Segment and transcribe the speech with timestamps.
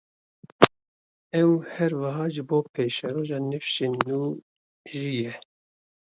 [1.41, 4.21] Ew her weha ji bo pêşeroja nifşên nû
[4.97, 5.33] jî ye.